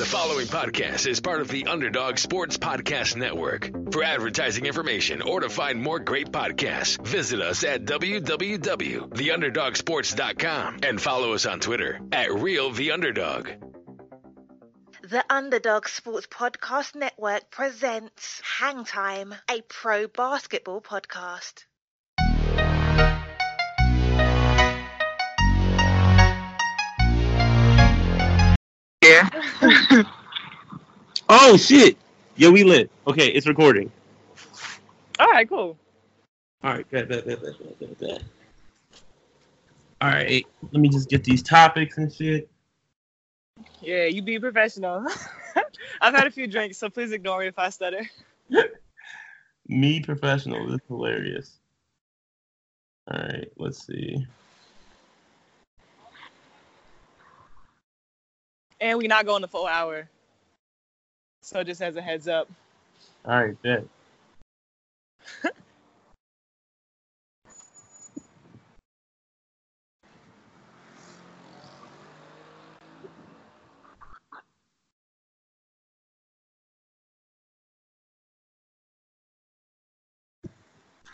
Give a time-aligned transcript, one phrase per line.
[0.00, 3.70] The following podcast is part of the Underdog Sports Podcast Network.
[3.92, 11.34] For advertising information or to find more great podcasts, visit us at www.theunderdogsports.com and follow
[11.34, 13.50] us on Twitter at Real The Underdog.
[15.02, 21.66] The Underdog Sports Podcast Network presents Hang Time, a pro basketball podcast.
[29.10, 30.02] Yeah.
[31.32, 31.96] Oh shit!
[32.36, 32.90] Yo, we lit.
[33.06, 33.92] Okay, it's recording.
[35.20, 35.78] All right, cool.
[36.64, 38.22] All right, bet, bet, bet, bet, bet, bet, bet.
[40.00, 42.50] All right, let me just get these topics and shit.
[43.80, 45.06] Yeah, you be professional.
[46.00, 48.02] I've had a few drinks, so please ignore me if I stutter.
[49.68, 50.66] Me professional.
[50.66, 51.60] This is hilarious.
[53.08, 54.26] All right, let's see.
[58.80, 60.08] And we not going the full hour.
[61.42, 62.48] So just as a heads up.
[63.26, 63.84] All right, bet.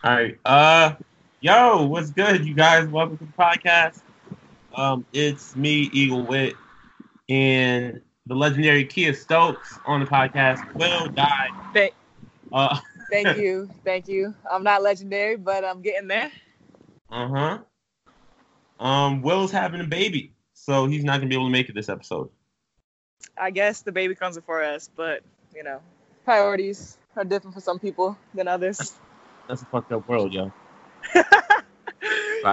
[0.05, 0.39] All right.
[0.45, 0.95] Uh,
[1.41, 2.86] yo, what's good, you guys?
[2.86, 4.03] Welcome to the podcast.
[4.77, 6.55] Um, it's me, Eagle Wit,
[7.29, 10.75] and the legendary Kiah Stokes on the podcast.
[10.75, 11.51] Will died.
[11.73, 11.95] Thank,
[12.53, 12.79] Uh,
[13.11, 14.35] thank you, thank you.
[14.51, 16.31] I'm not legendary, but I'm getting there.
[17.11, 18.85] uh huh.
[18.85, 21.89] Um, Will's having a baby, so he's not gonna be able to make it this
[21.89, 22.29] episode.
[23.39, 25.23] I guess the baby comes before us, but
[25.55, 25.81] you know,
[26.25, 28.99] priorities are different for some people than others.
[29.49, 30.53] That's a fucked up world, yo.
[32.03, 32.45] If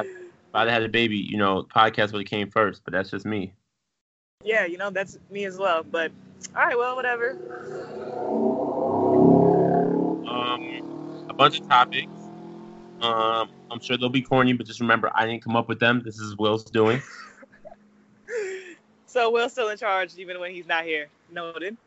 [0.53, 3.25] I had had a baby, you know, podcast would have came first, but that's just
[3.25, 3.53] me.
[4.43, 5.83] Yeah, you know, that's me as well.
[5.83, 6.11] But
[6.55, 7.31] all right, well, whatever.
[10.27, 12.07] Um, a bunch of topics.
[13.01, 16.01] Um, I'm sure they'll be corny, but just remember, I didn't come up with them.
[16.03, 17.01] This is Will's doing.
[19.13, 21.05] So Will's still in charge even when he's not here.
[21.31, 21.77] Noted.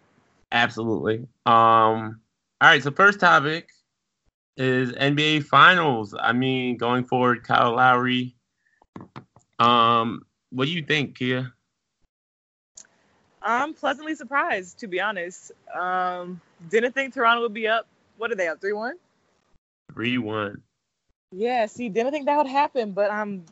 [0.52, 1.26] Absolutely.
[1.44, 2.20] Um,
[2.60, 2.80] all right.
[2.80, 3.68] So first topic
[4.56, 6.14] is NBA Finals.
[6.16, 8.36] I mean, going forward, Kyle Lowry.
[9.58, 11.50] Um, what do you think, Kiah?
[13.46, 15.52] I'm pleasantly surprised, to be honest.
[15.72, 17.86] Um, didn't think Toronto would be up.
[18.18, 18.60] What are they up?
[18.60, 18.96] Three one.
[19.92, 20.62] Three one.
[21.30, 21.66] Yeah.
[21.66, 23.44] See, didn't think that would happen, but I'm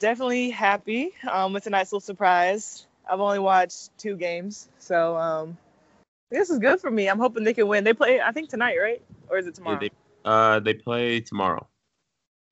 [0.00, 1.12] definitely happy.
[1.30, 2.86] Um, it's a nice little surprise.
[3.08, 5.56] I've only watched two games, so um,
[6.28, 7.08] this is good for me.
[7.08, 7.84] I'm hoping they can win.
[7.84, 9.00] They play, I think tonight, right?
[9.28, 9.78] Or is it tomorrow?
[9.78, 9.90] they
[10.24, 11.68] uh they play tomorrow.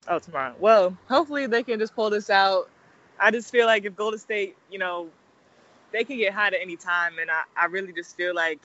[0.06, 0.55] Oh, tomorrow.
[0.61, 2.71] Well, hopefully they can just pull this out.
[3.19, 5.09] I just feel like if Golden State, you know,
[5.94, 8.59] they can get hot at any time, and I, I really just feel like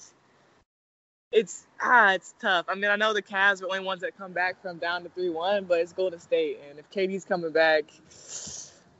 [1.31, 2.65] it's ah, it's tough.
[2.67, 5.03] I mean, I know the Cavs are the only ones that come back from down
[5.03, 7.83] to three one, but it's Golden State, and if KD's coming back,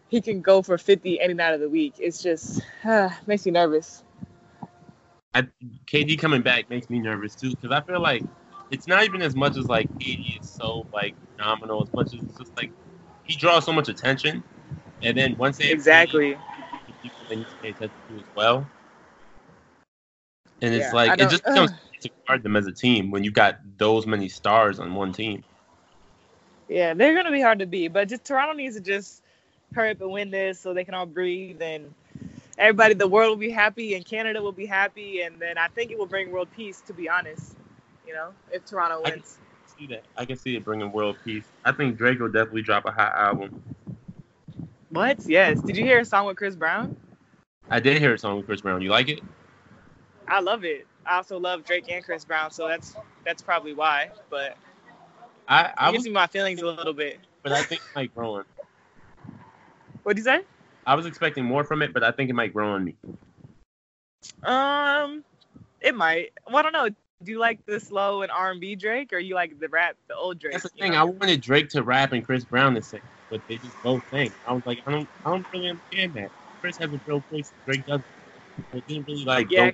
[0.09, 1.95] he can go for fifty any night of the week.
[1.97, 4.03] It's just ah, makes me nervous.
[5.33, 5.47] I,
[5.87, 8.23] KD coming back makes me nervous too because I feel like
[8.69, 12.23] it's not even as much as like KD is so like phenomenal as much as
[12.23, 12.71] it's just like
[13.23, 14.43] he draws so much attention,
[15.01, 16.33] and then once they Exactly.
[16.33, 16.58] KD,
[17.01, 18.67] people they need to pay attention to as well.
[20.61, 21.71] And it's Yeah, I like it just becomes
[22.01, 25.43] to guard them as a team when you got those many stars on one team.
[26.67, 29.23] Yeah, they're gonna be hard to beat, but just Toronto needs to just
[29.73, 31.93] hurry up and win this so they can all breathe and
[32.57, 35.91] everybody, the world will be happy and Canada will be happy, and then I think
[35.91, 36.81] it will bring world peace.
[36.81, 37.55] To be honest,
[38.05, 39.37] you know, if Toronto I- wins.
[39.77, 40.03] See that?
[40.17, 41.45] I can see it bringing world peace.
[41.63, 43.63] I think Drake will definitely drop a hot album.
[44.89, 45.19] What?
[45.27, 45.61] Yes.
[45.61, 46.95] Did you hear a song with Chris Brown?
[47.69, 48.81] I did hear a song with Chris Brown.
[48.81, 49.21] You like it?
[50.27, 50.87] I love it.
[51.05, 52.95] I also love Drake and Chris Brown, so that's
[53.25, 54.11] that's probably why.
[54.29, 54.57] But
[55.47, 57.19] I I you can was, see my feelings a little bit.
[57.43, 58.45] but I think it might grow on.
[60.03, 60.41] What'd you say?
[60.85, 62.95] I was expecting more from it, but I think it might grow on me.
[64.43, 65.23] Um,
[65.81, 66.31] it might.
[66.47, 66.89] Well, I don't know.
[67.21, 69.95] Do you like the slow and R and B Drake, or you like the rap,
[70.07, 70.53] the old Drake?
[70.53, 70.93] That's the thing.
[70.93, 70.99] know?
[70.99, 74.31] I wanted Drake to rap and Chris Brown to sing, but they just both sing.
[74.45, 76.31] I was like, I don't, I don't really understand that.
[76.61, 78.05] Chris has a real place, Drake doesn't.
[78.73, 79.49] It didn't really like.
[79.49, 79.71] Yeah,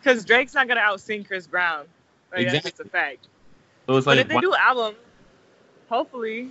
[0.00, 1.86] because Drake's not gonna outsing Chris Brown.
[2.32, 2.90] Like, That's just a Exactly.
[2.90, 3.28] fact.
[3.86, 4.96] So it's But if they why- do an album,
[5.88, 6.50] hopefully,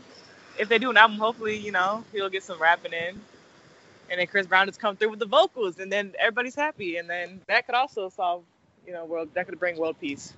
[0.58, 3.20] if they do an album, hopefully, you know, he'll get some rapping in,
[4.10, 7.10] and then Chris Brown just come through with the vocals, and then everybody's happy, and
[7.10, 8.44] then that could also solve,
[8.86, 9.30] you know, world.
[9.34, 10.34] That could bring world peace.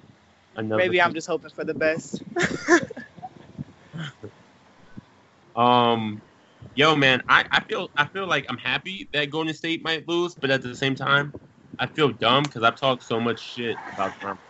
[0.55, 2.23] another Maybe I'm just hoping for the best.
[5.55, 6.21] Um,
[6.75, 10.35] yo, man, I, I feel I feel like I'm happy that Golden State might lose,
[10.35, 11.33] but at the same time,
[11.79, 14.41] I feel dumb because I've talked so much shit about Toronto.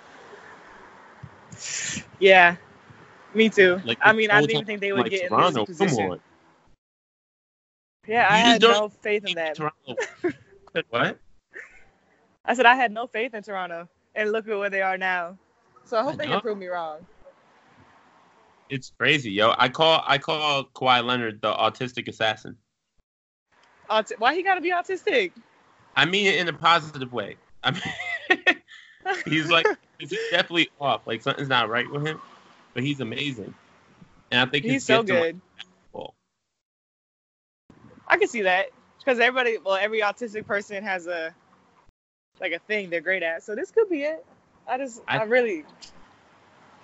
[2.19, 2.55] Yeah,
[3.33, 3.81] me too.
[3.83, 5.87] Like, I mean, I didn't even think they would like, get in Toronto, this come
[5.87, 6.11] position.
[6.11, 6.19] on.
[8.07, 9.55] Yeah, I You had no faith in that.
[9.55, 9.95] Toronto.
[10.89, 11.19] what?
[12.45, 15.37] I said I had no faith in Toronto, and look at where they are now.
[15.85, 16.33] So I hope I they know.
[16.33, 17.05] can prove me wrong.
[18.69, 19.53] It's crazy, yo.
[19.57, 22.55] I call I call Kawhi Leonard the autistic assassin.
[23.89, 25.31] Aut- Why he gotta be autistic?
[25.95, 27.35] I mean it in a positive way.
[27.63, 28.45] I mean,
[29.25, 29.65] he's like
[29.97, 31.07] he's definitely off.
[31.07, 32.21] Like something's not right with him,
[32.73, 33.53] but he's amazing.
[34.31, 35.41] And I think He's so like, good.
[38.07, 38.67] I can see that
[38.99, 41.33] because everybody, well, every autistic person has a
[42.39, 43.43] like a thing they're great at.
[43.43, 44.25] So this could be it.
[44.67, 45.63] I just, I, I- really,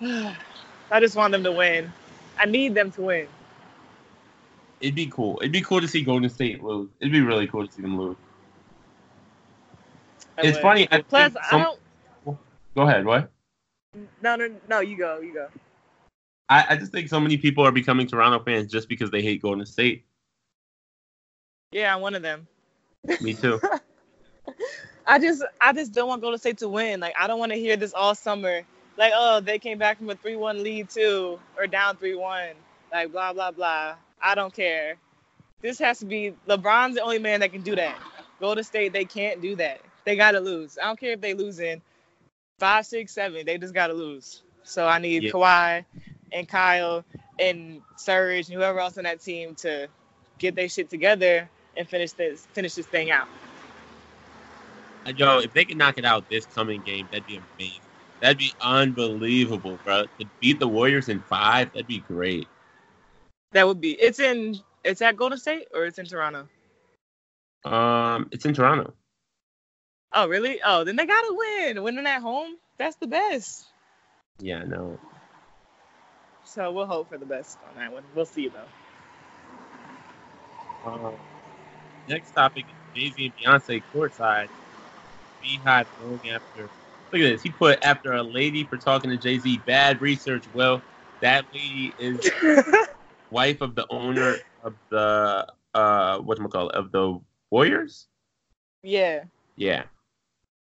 [0.90, 1.92] I just want them to win.
[2.38, 3.28] I need them to win.
[4.80, 5.38] It'd be cool.
[5.40, 6.90] It'd be cool to see Golden State lose.
[7.00, 8.16] It'd be really cool to see them lose.
[10.38, 10.62] I it's would.
[10.62, 10.88] funny.
[10.90, 12.38] I Plus, think I don't.
[12.74, 13.06] Go ahead.
[13.06, 13.30] What?
[14.22, 14.80] No, no, no.
[14.80, 15.20] You go.
[15.20, 15.48] You go.
[16.48, 19.42] I, I just think so many people are becoming Toronto fans just because they hate
[19.42, 20.04] Golden State.
[21.72, 22.46] Yeah, I'm one of them.
[23.20, 23.60] Me too.
[25.06, 27.00] I just, I just don't want Golden State to win.
[27.00, 28.62] Like, I don't want to hear this all summer.
[28.96, 32.50] Like, oh, they came back from a three-one lead too, or down three-one.
[32.92, 33.94] Like, blah blah blah.
[34.20, 34.96] I don't care.
[35.60, 37.98] This has to be LeBron's the only man that can do that.
[38.40, 39.80] Golden State, they can't do that.
[40.04, 40.78] They gotta lose.
[40.80, 41.82] I don't care if they lose in
[42.58, 43.44] five, six, seven.
[43.44, 44.42] They just gotta lose.
[44.62, 45.30] So I need Yeah.
[45.30, 45.84] Kawhi
[46.32, 47.04] and Kyle
[47.38, 49.88] and Serge and whoever else on that team to
[50.38, 53.28] get their shit together and finish this finish this thing out.
[55.16, 57.80] Yo, if they could knock it out this coming game, that'd be amazing.
[58.20, 60.04] That'd be unbelievable, bro.
[60.04, 62.48] To beat the Warriors in five, that'd be great.
[63.52, 63.92] That would be.
[63.92, 64.58] It's in.
[64.84, 66.48] It's at Golden State or it's in Toronto.
[67.64, 68.94] Um, it's in Toronto.
[70.12, 70.60] Oh really?
[70.64, 71.82] Oh, then they gotta win.
[71.82, 73.66] Winning at home, that's the best.
[74.38, 74.98] Yeah, no.
[76.44, 78.04] So we'll hope for the best on that one.
[78.14, 78.60] We'll see though.
[80.90, 81.14] Um,
[82.08, 82.64] next topic
[82.94, 84.48] is Jay Z and Beyonce courtside.
[85.44, 86.70] Beyhive going after.
[87.16, 87.42] Look at this.
[87.42, 89.62] He put after a lady for talking to Jay Z.
[89.66, 90.48] Bad research.
[90.52, 90.82] Well,
[91.22, 92.30] that lady is
[93.30, 97.20] wife of the owner of the uh what call of the
[97.50, 98.08] Warriors.
[98.82, 99.24] yeah,
[99.56, 99.84] Yeah.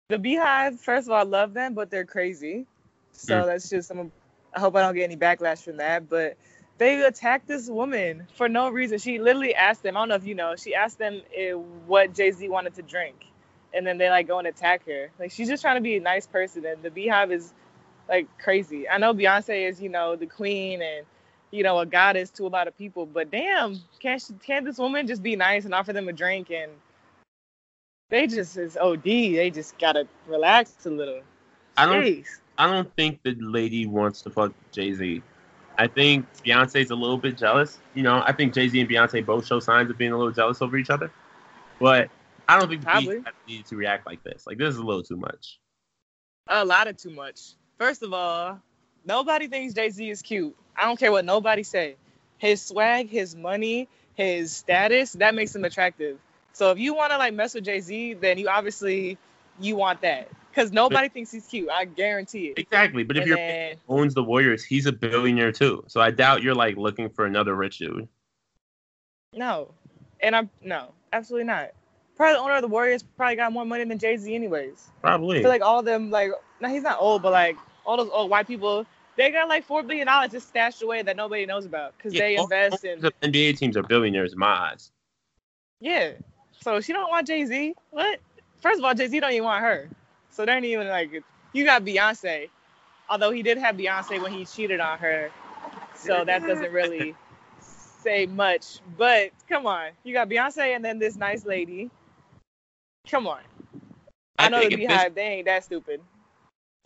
[0.08, 0.78] the Beyhive.
[0.78, 2.66] First of all, I love them, but they're crazy.
[3.12, 3.46] So Mm.
[3.46, 4.12] that's just some.
[4.54, 6.08] I hope I don't get any backlash from that.
[6.08, 6.36] But
[6.78, 8.98] they attacked this woman for no reason.
[8.98, 9.96] She literally asked them.
[9.96, 10.54] I don't know if you know.
[10.56, 13.26] She asked them eh, what Jay Z wanted to drink,
[13.74, 15.10] and then they like go and attack her.
[15.18, 17.52] Like she's just trying to be a nice person, and the Beyhive is
[18.08, 18.88] like crazy.
[18.88, 21.06] I know Beyonce is you know the queen and
[21.50, 24.78] you know a goddess to a lot of people, but damn, can't she, can't this
[24.78, 26.70] woman just be nice and offer them a drink and
[28.08, 29.02] they just is OD.
[29.02, 31.22] They just gotta relax a little.
[31.76, 32.24] I don't
[32.58, 35.22] I don't think the lady wants to fuck Jay Z.
[35.78, 37.78] I think Beyonce's a little bit jealous.
[37.94, 40.32] You know, I think Jay Z and Beyonce both show signs of being a little
[40.32, 41.10] jealous over each other.
[41.78, 42.08] But
[42.48, 43.22] I don't think Probably.
[43.48, 44.46] Needed to react like this.
[44.46, 45.58] Like this is a little too much.
[46.48, 47.40] A lot of too much.
[47.78, 48.60] First of all,
[49.04, 50.56] nobody thinks Jay Z is cute.
[50.76, 51.96] I don't care what nobody say.
[52.38, 56.18] His swag, his money, his status, that makes him attractive.
[56.52, 59.18] So if you want to like mess with Jay Z, then you obviously
[59.60, 61.68] you want that because nobody thinks he's cute.
[61.70, 62.58] I guarantee it.
[62.58, 63.02] Exactly.
[63.04, 65.84] But if And then- owns the Warriors, he's a billionaire too.
[65.88, 68.08] So I doubt you're like looking for another rich dude.
[69.32, 69.74] No,
[70.20, 71.72] and I'm no, absolutely not.
[72.16, 74.88] Probably the owner of the Warriors probably got more money than Jay Z, anyways.
[74.98, 75.40] I Probably.
[75.40, 76.30] feel like all of them, like,
[76.60, 79.82] no, he's not old, but like all those old white people, they got like four
[79.82, 83.00] billion dollars just stashed away that nobody knows about because Yeah, they invest in.
[83.00, 84.90] the NBA teams are billionaires in my eyes.
[85.80, 86.12] Yeah.
[86.60, 87.74] So she don't want Jay Z.
[87.90, 88.18] What?
[88.60, 89.88] First of all, Jay Z don't even want her.
[90.30, 91.10] So they ain't even like
[91.52, 92.48] you got Beyonce.
[93.08, 95.30] Although he did have Beyonce when he cheated on her.
[95.94, 97.14] So that doesn't really
[97.60, 98.80] say much.
[98.96, 99.90] But come on.
[100.02, 101.90] You got Beyonce and then this nice lady.
[103.10, 103.40] Come on.
[104.38, 106.00] I, know think the Beyhive, they ain't that stupid.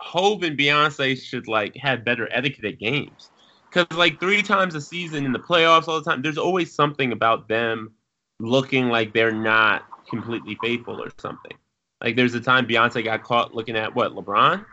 [0.00, 3.30] Hov and Beyonce should like have better etiquette at games.
[3.70, 7.12] Cause like three times a season in the playoffs all the time, there's always something
[7.12, 7.92] about them
[8.40, 11.56] looking like they're not completely faithful or something.
[12.02, 14.64] Like there's a time Beyonce got caught looking at what LeBron,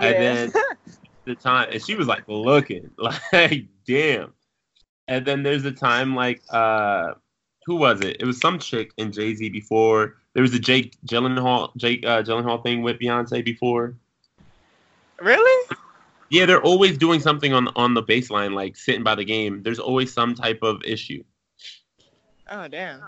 [0.00, 0.06] Yeah.
[0.06, 0.62] and then
[1.24, 2.90] the time and she was like looking
[3.32, 4.32] like damn.
[5.08, 7.14] And then there's a time like uh
[7.66, 8.16] who was it?
[8.20, 10.17] It was some chick in Jay Z before.
[10.34, 13.94] There was a Jake Gyllenhaal Jake uh, Gyllenhaal thing with Beyonce before.
[15.20, 15.68] really?
[16.30, 19.62] Yeah, they're always doing something on on the baseline, like sitting by the game.
[19.62, 21.24] There's always some type of issue.
[22.50, 23.02] Oh damn.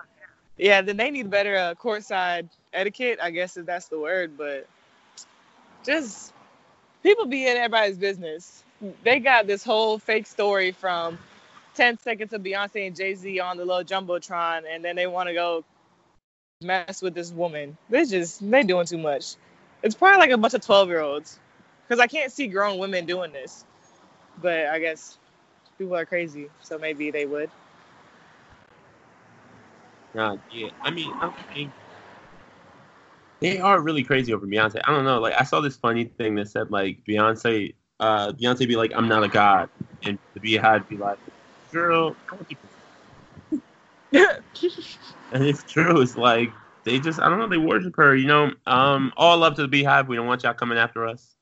[0.57, 4.37] Yeah, then they need better uh, courtside etiquette, I guess if that's the word.
[4.37, 4.67] But
[5.85, 6.33] just
[7.03, 8.63] people be in everybody's business.
[9.03, 11.19] They got this whole fake story from
[11.75, 15.29] 10 seconds of Beyonce and Jay Z on the little jumbotron, and then they want
[15.29, 15.65] to go
[16.63, 17.77] mess with this woman.
[17.89, 19.37] They just they doing too much.
[19.83, 21.39] It's probably like a bunch of 12 year olds,
[21.87, 23.65] because I can't see grown women doing this.
[24.43, 25.17] But I guess
[25.79, 27.51] people are crazy, so maybe they would.
[30.15, 30.69] Nah, yeah.
[30.83, 31.73] I mean, I think
[33.41, 34.83] they are really crazy over Beyonce.
[34.85, 35.19] I don't know.
[35.19, 39.09] Like, I saw this funny thing that said like Beyonce, uh, Beyonce be like, "I'm
[39.09, 39.71] not a god,"
[40.03, 41.19] and the Beyhive be like,
[41.73, 42.17] "Girl,"
[44.13, 46.01] and it's true.
[46.01, 46.51] It's like
[46.85, 48.15] they just, I don't know, they worship her.
[48.15, 50.09] You know, um, all love to the Beyhive.
[50.09, 51.37] We don't want y'all coming after us.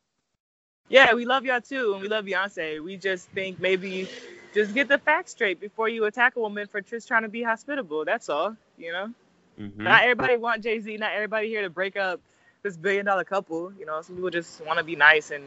[0.89, 2.83] Yeah, we love y'all too, and we love Beyonce.
[2.83, 4.09] We just think maybe
[4.55, 7.43] just get the facts straight before you attack a woman for just trying to be
[7.43, 8.05] hospitable.
[8.05, 9.13] That's all, you know.
[9.61, 9.83] Mm-hmm.
[9.83, 10.97] Not everybody want Jay Z.
[10.97, 12.21] Not everybody here to break up
[12.63, 13.73] this billion dollar couple.
[13.79, 15.45] You know, some people just want to be nice and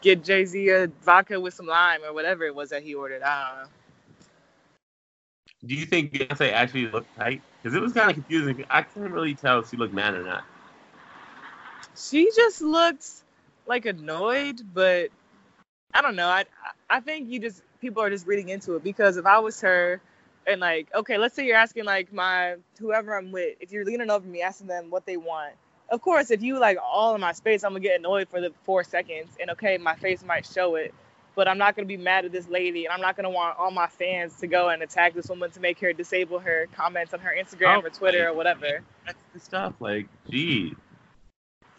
[0.00, 3.22] get Jay Z a vodka with some lime or whatever it was that he ordered.
[3.22, 3.68] I don't know.
[5.66, 7.42] Do you think Beyonce actually looked tight?
[7.62, 8.64] Because it was kind of confusing.
[8.70, 10.44] I couldn't really tell if she looked mad or not.
[11.96, 13.06] She just looked
[13.66, 15.10] like annoyed, but
[15.92, 16.28] I don't know.
[16.28, 16.44] I
[16.88, 20.00] I think you just people are just reading into it because if I was her
[20.46, 24.10] and like okay, let's say you're asking like my whoever I'm with, if you're leaning
[24.10, 25.54] over me asking them what they want.
[25.90, 28.52] Of course, if you like all in my space, I'm gonna get annoyed for the
[28.64, 30.94] four seconds, and okay, my face might show it,
[31.38, 33.70] but I'm not gonna be mad at this lady, and I'm not gonna want all
[33.70, 37.20] my fans to go and attack this woman to make her disable her comments on
[37.20, 38.30] her Instagram Oh, or Twitter right.
[38.30, 38.80] or whatever.
[39.06, 39.74] That's the stuff.
[39.78, 40.74] Like, geez.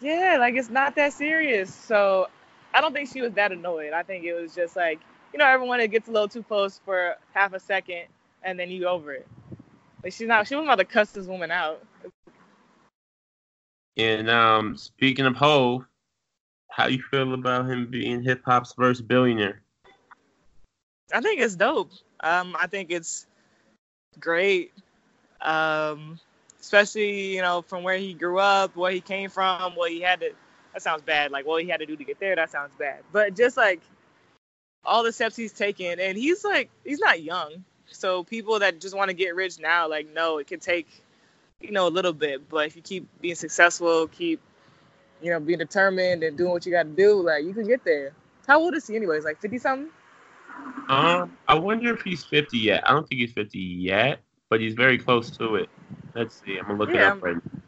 [0.00, 1.74] Yeah, like it's not that serious.
[1.74, 2.28] So
[2.72, 3.92] I don't think she was that annoyed.
[3.92, 4.98] I think it was just like,
[5.34, 8.04] you know, everyone it gets a little too close for half a second
[8.42, 9.28] and then you over it.
[10.02, 11.82] Like she's not she wasn't about to cuss this woman out.
[13.98, 15.84] And um, speaking of Hov,
[16.70, 19.62] how you feel about him being hip hop's first billionaire?
[21.12, 21.90] I think it's dope.
[22.20, 23.26] Um, I think it's
[24.18, 24.72] great.
[25.40, 26.18] Um,
[26.60, 30.20] especially, you know, from where he grew up, where he came from, what he had
[30.20, 30.30] to
[30.72, 31.32] that sounds bad.
[31.32, 33.00] Like what he had to do to get there, that sounds bad.
[33.12, 33.80] But just like
[34.84, 37.64] all the steps he's taken and he's like he's not young.
[37.86, 40.88] So people that just want to get rich now, like no, it can take,
[41.60, 42.48] you know, a little bit.
[42.48, 44.40] But if you keep being successful, keep,
[45.22, 48.12] you know, being determined and doing what you gotta do, like you can get there.
[48.46, 49.24] How old is he anyways?
[49.24, 49.88] Like fifty something?
[50.88, 52.82] Um, I wonder if he's 50 yet.
[52.88, 55.68] I don't think he's 50 yet, but he's very close to it.
[56.14, 56.58] Let's see.
[56.58, 57.12] I'm gonna look it Yeah.
[57.12, 57.60] up right now.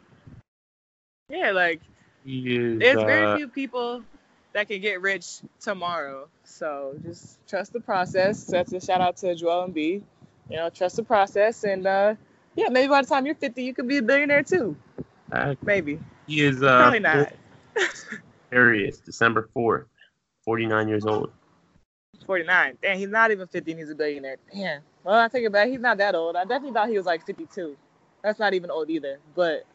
[1.29, 1.81] Yeah, like
[2.25, 2.79] is.
[2.79, 4.03] there's uh, very few people
[4.53, 6.27] that can get rich tomorrow.
[6.43, 8.45] So just trust the process.
[8.45, 10.03] So That's a shout out to Joel Embiid.
[10.49, 12.15] You know, trust the process, and uh,
[12.55, 14.75] yeah, maybe by the time you're 50, you could be a billionaire too.
[15.31, 16.61] uh, Maybe, he is.
[16.61, 17.31] Uh, probably not.
[18.51, 19.85] Aquarius, December 4th,
[20.45, 21.31] 49 years old.
[22.25, 22.77] 49.
[22.81, 24.37] Damn, he's not even 50 and he's a billionaire.
[24.53, 24.81] Damn.
[25.03, 25.67] Well, I take it back.
[25.67, 26.35] He's not that old.
[26.35, 27.75] I definitely thought he was like 52.
[28.23, 29.65] That's not even old either, but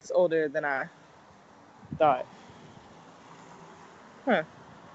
[0.00, 0.86] it's older than I
[1.98, 2.26] thought.
[4.24, 4.42] Huh.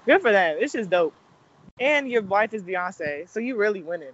[0.04, 0.58] Good for them.
[0.60, 1.14] It's just dope.
[1.80, 4.12] And your wife is Beyonce, so you really winning.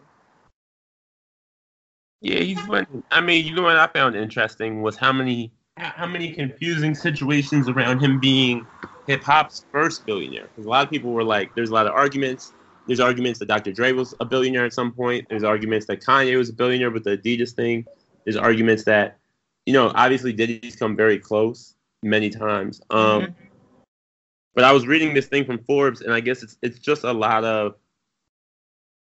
[2.21, 3.03] Yeah, he's winning.
[3.11, 7.69] I mean, you know what I found interesting was how many how many confusing situations
[7.69, 8.67] around him being
[9.07, 10.49] hip hop's first billionaire.
[10.49, 12.53] Because a lot of people were like, there's a lot of arguments.
[12.87, 13.73] There's arguments that Dr.
[13.73, 15.27] Dre was a billionaire at some point.
[15.29, 17.87] There's arguments that Kanye was a billionaire with the Adidas thing.
[18.25, 19.19] There's arguments that,
[19.67, 22.81] you know, obviously Diddy's come very close many times.
[22.91, 23.35] Um, Mhm.
[24.55, 27.13] But I was reading this thing from Forbes, and I guess it's it's just a
[27.13, 27.77] lot of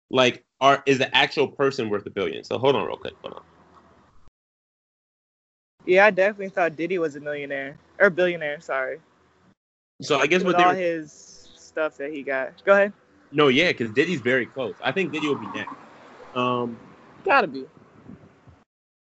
[0.09, 2.43] like, are is the actual person worth a billion?
[2.43, 3.13] So hold on, real quick.
[3.21, 3.43] Hold on.
[5.85, 8.59] Yeah, I definitely thought Diddy was a millionaire or billionaire.
[8.61, 8.99] Sorry,
[10.01, 11.11] So I guess with what all were, his
[11.55, 12.63] stuff that he got.
[12.65, 12.93] Go ahead.
[13.31, 14.75] no, yeah, because Diddy's very close.
[14.81, 15.73] I think Diddy will be next.
[16.33, 16.77] Um,
[17.23, 17.65] Gotta be.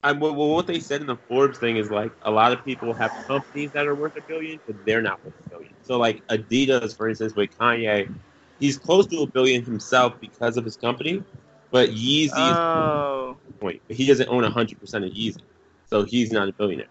[0.03, 2.93] I, well, what they said in the Forbes thing is like a lot of people
[2.95, 5.73] have companies that are worth a billion, but they're not worth a billion.
[5.83, 8.13] So like Adidas, for instance, with Kanye,
[8.59, 11.23] he's close to a billion himself because of his company,
[11.71, 13.37] but Yeezy Oh.
[13.61, 13.81] point.
[13.87, 15.43] But he doesn't own hundred percent of Yeezy,
[15.93, 16.87] so he's not a billionaire.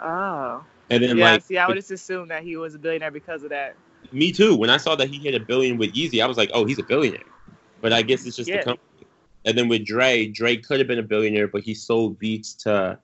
[0.00, 0.62] Oh.
[0.90, 3.42] And then yeah, like see, I would just assume that he was a billionaire because
[3.42, 3.74] of that.
[4.12, 4.54] me too.
[4.54, 6.78] When I saw that he hit a billion with Yeezy, I was like, oh, he's
[6.78, 7.24] a billionaire.
[7.80, 8.58] But I guess it's just Yeah.
[8.58, 9.06] the company.
[9.46, 12.98] And then with Dre, Dre could have been a billionaire, but he sold Beats to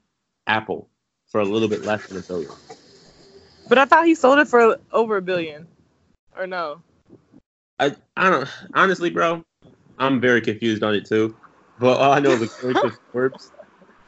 [0.46, 0.90] Apple
[1.28, 2.52] for a little bit less than a billion.
[3.68, 5.66] But I thought he sold it for over a billion.
[6.36, 6.82] Or no?
[7.80, 9.42] I I don't honestly, bro.
[9.98, 11.34] I'm very confused on it too.
[11.78, 13.52] But all I know is according to Forbes,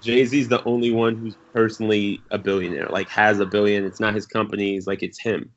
[0.00, 3.84] Jay Z's the only one who's personally a billionaire, like has a billion.
[3.84, 5.50] It's not his companies, like it's him.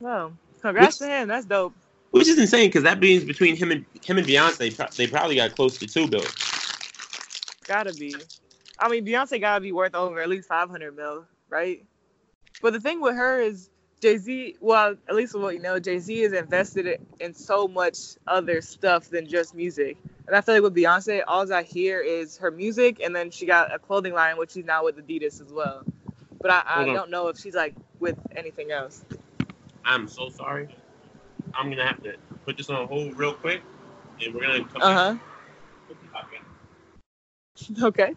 [0.00, 1.28] Well, congrats Which- to him.
[1.28, 1.74] That's dope.
[2.10, 5.54] Which is insane because that means between him and him and Beyonce, they probably got
[5.54, 6.30] close to two billion.
[7.68, 8.16] Gotta be.
[8.80, 11.84] I mean, Beyonce gotta be worth over at least 500 mil, right?
[12.60, 13.70] But the thing with her is
[14.00, 14.56] Jay Z.
[14.60, 19.08] Well, at least what you know, Jay Z is invested in- so much other stuff
[19.08, 19.96] than just music.
[20.26, 23.46] And I feel like with Beyonce, all I hear is her music, and then she
[23.46, 25.82] got a clothing line, which she's now with Adidas as well.
[26.40, 29.04] But I, I don't know if she's like with anything else.
[29.84, 30.68] I'm so sorry.
[31.54, 32.14] I'm gonna have to
[32.44, 33.62] put this on hold real quick,
[34.22, 34.96] and we're gonna come Uh back.
[34.96, 35.16] huh.
[37.82, 38.14] Okay.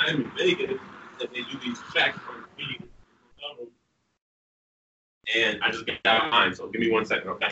[0.00, 0.78] I'm in Vegas,
[1.20, 2.88] and they do these checks from meetings.
[5.36, 7.50] And I just got out of mine, so give me one second, okay?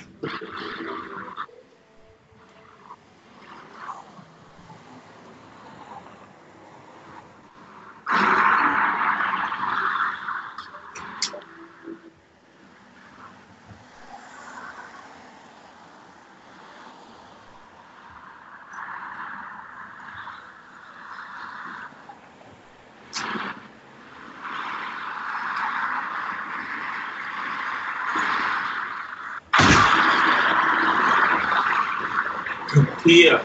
[33.09, 33.43] Kiah,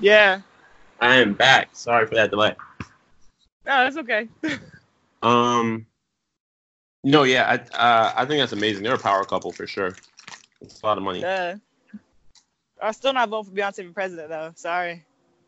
[0.00, 0.40] Yeah.
[0.98, 1.68] I am back.
[1.74, 2.54] Sorry for that delay.
[3.66, 4.28] No, that's okay.
[5.22, 5.86] Um,
[7.02, 8.84] no, yeah, I uh, I think that's amazing.
[8.84, 9.96] They're a power couple for sure.
[10.60, 11.22] It's a lot of money.
[11.22, 11.56] Duh.
[12.80, 14.52] I'm still not voting for Beyonce for president though.
[14.54, 15.04] Sorry.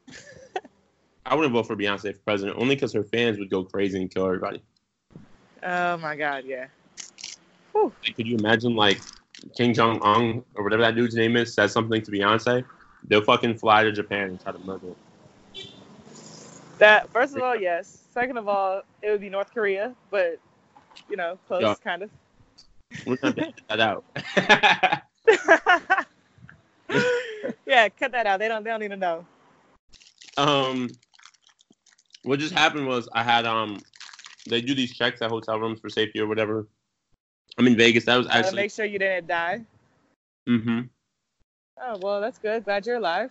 [1.27, 4.12] I wouldn't vote for Beyonce for president only because her fans would go crazy and
[4.12, 4.62] kill everybody.
[5.62, 6.67] Oh my God, yeah.
[7.75, 9.00] Like, could you imagine like
[9.55, 12.65] King Jong Un or whatever that dude's name is says something to Beyonce?
[13.07, 14.88] They'll fucking fly to Japan and try to murder.
[14.88, 14.97] It.
[16.78, 18.05] That first of all, yes.
[18.12, 20.38] Second of all, it would be North Korea, but
[21.09, 22.11] you know, close, kind of.
[23.07, 23.35] We're gonna
[23.68, 24.05] that out.
[27.66, 28.38] yeah, cut that out.
[28.38, 28.64] They don't.
[28.64, 29.27] They don't need to know.
[30.37, 30.88] um,
[32.23, 33.81] what just happened was I had um,
[34.49, 36.66] they do these checks at hotel rooms for safety or whatever.
[37.59, 38.05] I'm in Vegas.
[38.05, 38.62] That was Gotta actually.
[38.62, 39.64] make sure you didn't die.
[40.49, 40.81] mm-hmm.
[41.81, 42.64] Oh well, that's good.
[42.64, 43.31] Glad you're alive.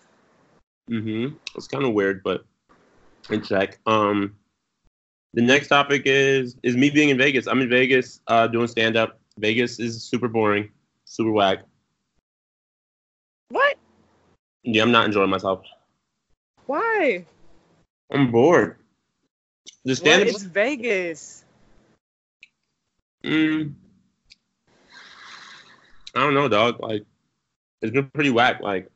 [0.90, 1.36] Mm-hmm.
[1.56, 2.46] It's kind of weird, but
[3.30, 3.80] in check.
[3.86, 4.36] Um,
[5.34, 7.48] the next topic is is me being in Vegas.
[7.48, 9.20] I'm in Vegas, uh, doing stand up.
[9.38, 10.70] Vegas is super boring,
[11.06, 11.60] super whack.
[13.50, 13.78] What?
[14.64, 15.64] Yeah, I'm not enjoying myself.
[16.66, 17.26] Why?
[18.12, 18.78] I'm bored.
[19.86, 20.52] The stand It's up.
[20.52, 21.46] Vegas.
[23.24, 23.74] Mm,
[26.16, 26.80] I don't know, dog.
[26.80, 27.06] Like,
[27.82, 28.62] it's been pretty whack.
[28.62, 28.90] Like,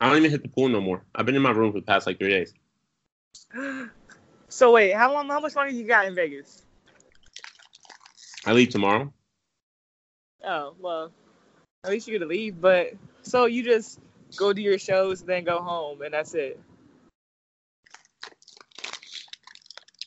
[0.00, 1.04] I don't even hit the pool no more.
[1.14, 2.54] I've been in my room for the past like three days.
[4.52, 5.28] So wait, how long?
[5.28, 6.64] How much longer you got in Vegas?
[8.44, 9.12] I leave tomorrow.
[10.44, 11.12] Oh well,
[11.84, 12.60] at least you get to leave.
[12.60, 14.00] But so you just
[14.34, 16.58] go do your shows, then go home, and that's it.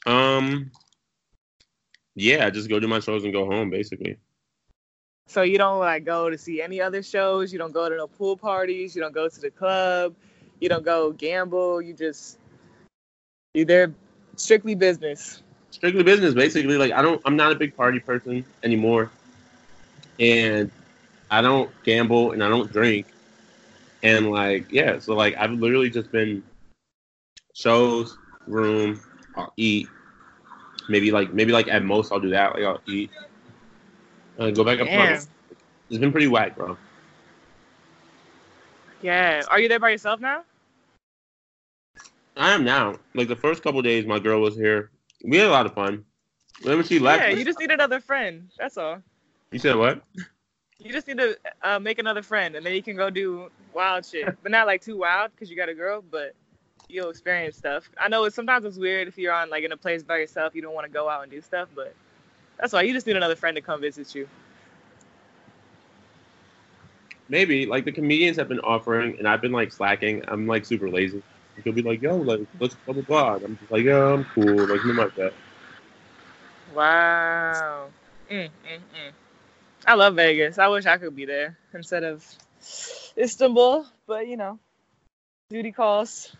[0.05, 0.71] Um,
[2.15, 4.17] yeah, I just go do my shows and go home, basically.
[5.33, 7.51] So you don't like go to see any other shows.
[7.51, 8.95] You don't go to no pool parties.
[8.95, 10.13] You don't go to the club.
[10.59, 11.81] You don't go gamble.
[11.81, 12.37] You just
[13.55, 13.91] you there
[14.35, 15.41] strictly business.
[15.71, 19.11] strictly business basically like i don't i'm not a big party person anymore
[20.19, 20.71] and
[21.31, 23.07] i don't gamble and i don't drink
[24.03, 26.43] and like yeah so like i've literally just been
[27.53, 28.17] shows
[28.47, 28.99] room
[29.35, 29.87] i'll eat
[30.89, 33.09] maybe like maybe like at most i'll do that like i'll eat
[34.39, 35.19] uh, go back up my-
[35.89, 36.77] it's been pretty whack bro
[39.01, 39.43] Yeah.
[39.49, 40.43] Are you there by yourself now?
[42.35, 44.89] i am now like the first couple days my girl was here
[45.23, 46.03] we had a lot of fun
[46.63, 47.29] when she left Yeah.
[47.29, 48.49] You just need another friend.
[48.57, 49.01] That's all.
[49.51, 50.01] you said what
[50.79, 54.05] You just need to uh, make another friend, and then you can go do wild
[54.05, 54.35] shit.
[54.41, 56.33] but not like too wild because you got a girl, but
[56.89, 57.89] you'll experience stuff.
[57.97, 60.55] I know it's sometimes it's weird if you're on like in a place by yourself,
[60.55, 61.93] you don't want to go out and do stuff, but
[62.59, 64.27] that's why you just need another friend to come visit you.
[67.29, 70.23] Maybe like the comedians have been offering, and I've been like slacking.
[70.27, 71.23] I'm like super lazy.
[71.63, 74.25] He'll be like, "Yo, like let's blah blah blah." And I'm just like, "Yeah, I'm
[74.35, 75.33] cool." Like nothing like that.
[76.73, 77.89] Wow.
[78.29, 79.11] Mm, mm, mm.
[79.85, 80.57] I love Vegas.
[80.57, 82.25] I wish I could be there instead of
[83.17, 84.59] Istanbul, but you know,
[85.49, 86.35] duty calls.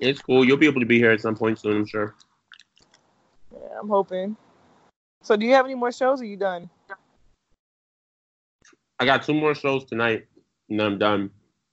[0.00, 0.44] It's cool.
[0.44, 2.14] You'll be able to be here at some point soon, I'm sure.
[3.60, 4.36] Yeah, I'm hoping.
[5.22, 6.20] So, do you have any more shows?
[6.20, 6.70] Or you done?
[9.00, 10.26] I got two more shows tonight,
[10.68, 11.30] and I'm done.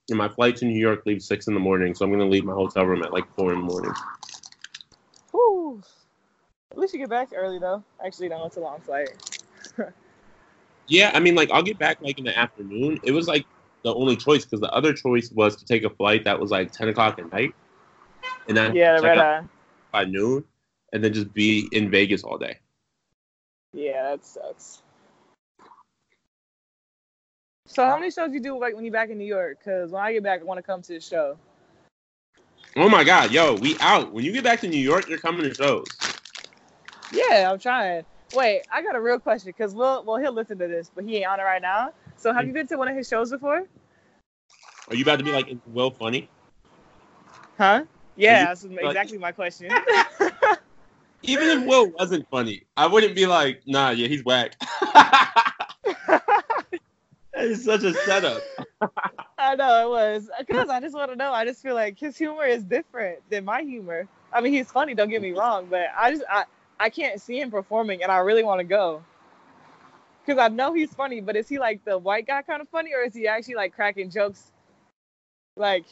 [0.08, 2.44] And my flight to New York leaves six in the morning, so I'm gonna leave
[2.44, 3.92] my hotel room at like four in the morning.
[5.32, 5.82] Whew.
[6.70, 7.82] At least you get back early though.
[8.04, 9.10] Actually, no, it's a long flight.
[10.88, 13.00] Yeah, I mean, like I'll get back like in the afternoon.
[13.02, 13.44] It was like
[13.82, 16.70] the only choice because the other choice was to take a flight that was like
[16.70, 17.54] ten o'clock at night,
[18.46, 19.44] and then Yeah, the check red out
[19.92, 20.44] by noon,
[20.92, 22.58] and then just be in Vegas all day.
[23.72, 24.82] Yeah, that sucks.
[27.66, 29.62] So how many shows do you do like when you're back in New York?
[29.64, 31.36] Cause when I get back, I want to come to the show.
[32.76, 34.12] Oh my God, yo, we out.
[34.12, 35.86] When you get back to New York, you're coming to shows.
[37.12, 38.04] Yeah, I'm trying.
[38.34, 41.16] Wait, I got a real question because Will, well, he'll listen to this, but he
[41.16, 41.90] ain't on it right now.
[42.16, 43.66] So have you been to one of his shows before?
[44.88, 46.28] Are you about to be like is Will funny?
[47.58, 47.84] Huh?
[48.16, 49.72] Yeah, you- that's exactly my question.
[51.22, 54.56] Even if Will wasn't funny, I wouldn't be like, nah, yeah, he's whack.
[56.06, 56.32] that
[57.36, 58.42] is such a setup.
[59.38, 61.32] I know it was because I just want to know.
[61.32, 64.08] I just feel like his humor is different than my humor.
[64.32, 64.94] I mean, he's funny.
[64.94, 66.44] Don't get me wrong, but I just I
[66.78, 69.02] I can't see him performing, and I really want to go
[70.24, 71.20] because I know he's funny.
[71.20, 73.74] But is he like the white guy kind of funny, or is he actually like
[73.74, 74.52] cracking jokes,
[75.56, 75.84] like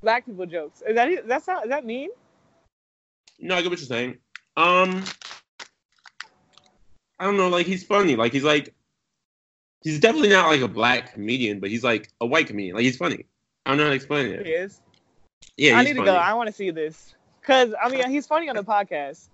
[0.00, 0.82] black people jokes?
[0.86, 2.10] Is that is that sound, is that mean?
[3.38, 4.18] No, I get what you're saying.
[4.56, 5.04] Um,
[7.18, 7.48] I don't know.
[7.48, 8.16] Like he's funny.
[8.16, 8.74] Like he's like,
[9.82, 12.76] he's definitely not like a black comedian, but he's like a white comedian.
[12.76, 13.26] Like he's funny.
[13.64, 14.80] I don't know how to explain He is.
[15.56, 16.00] Yeah, I need funny.
[16.00, 16.14] to go.
[16.16, 19.28] I want to see this because I mean he's funny on the podcast.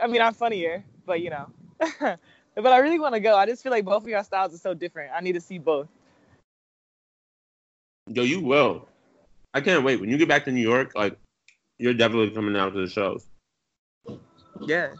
[0.00, 1.50] I mean I'm funnier, but you know.
[2.00, 3.36] but I really want to go.
[3.36, 5.12] I just feel like both of your styles are so different.
[5.14, 5.88] I need to see both.
[8.08, 8.88] Yo, you will.
[9.52, 10.00] I can't wait.
[10.00, 11.18] When you get back to New York, like
[11.78, 13.26] you're definitely coming out to the shows.
[14.60, 14.92] Yeah,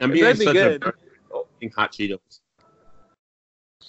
[0.00, 0.84] I'm being be such good.
[0.84, 0.92] a
[1.60, 2.18] eating hot Cheetos.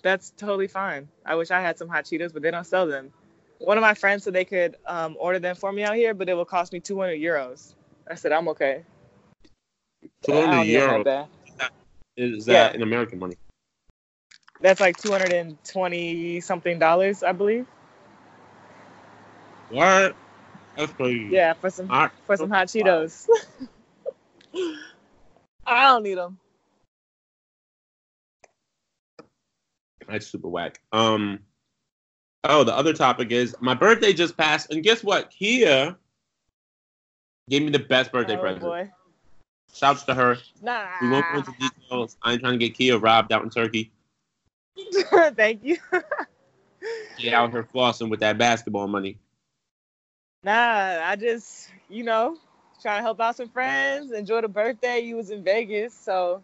[0.04, 1.08] that's totally fine.
[1.26, 3.12] I wish I had some hot Cheetos, but they don't sell them.
[3.60, 6.28] One of my friends said they could um, order them for me out here, but
[6.30, 7.76] it will cost me 200 euros.
[8.10, 8.84] I said I'm okay.
[10.24, 11.30] Two I don't hundred need it euros like that.
[12.18, 12.54] is Yeah.
[12.70, 13.38] that in American money?
[14.62, 17.68] That's like 220 something dollars, I believe.
[19.70, 20.16] What?
[20.76, 21.28] That's crazy.
[21.30, 23.28] Yeah, for some Hot- for some hot Cheetos.
[25.66, 26.38] I don't need them.
[30.08, 30.82] That's super whack.
[30.92, 31.40] Um.
[32.44, 35.32] Oh, the other topic is my birthday just passed, and guess what?
[35.32, 35.96] Kiah
[37.50, 38.64] gave me the best birthday oh present.
[38.64, 38.92] boy.
[39.74, 40.38] Shouts to her.
[40.62, 40.88] Nah.
[41.02, 42.18] We won't go into details.
[42.22, 43.92] I ain't trying to get Kiah robbed out in Turkey.
[45.36, 45.78] Thank you.
[47.18, 49.20] She out here flossing with that basketball money.
[50.44, 52.38] Nah, I just, you know,
[52.82, 55.00] trying to help out some friends, enjoy the birthday.
[55.00, 56.42] You was in Vegas, so,